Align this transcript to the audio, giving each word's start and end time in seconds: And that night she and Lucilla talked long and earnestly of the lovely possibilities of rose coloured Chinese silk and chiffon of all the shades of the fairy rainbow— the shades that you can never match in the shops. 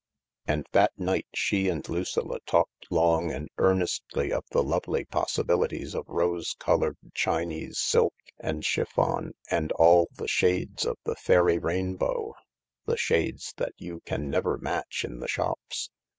And 0.47 0.65
that 0.71 0.97
night 0.97 1.27
she 1.31 1.69
and 1.69 1.87
Lucilla 1.87 2.39
talked 2.47 2.87
long 2.89 3.31
and 3.31 3.49
earnestly 3.59 4.33
of 4.33 4.43
the 4.49 4.63
lovely 4.63 5.05
possibilities 5.05 5.93
of 5.93 6.05
rose 6.09 6.55
coloured 6.57 6.97
Chinese 7.13 7.77
silk 7.77 8.15
and 8.39 8.65
chiffon 8.65 9.33
of 9.51 9.71
all 9.75 10.07
the 10.11 10.27
shades 10.27 10.87
of 10.87 10.97
the 11.03 11.13
fairy 11.15 11.59
rainbow— 11.59 12.33
the 12.87 12.97
shades 12.97 13.53
that 13.57 13.75
you 13.77 14.01
can 14.03 14.27
never 14.27 14.57
match 14.57 15.05
in 15.05 15.19
the 15.19 15.27
shops. 15.27 15.91